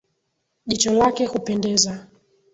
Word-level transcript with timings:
Jicho 0.65 0.93
lake 0.93 1.25
hupendeza 1.27 2.07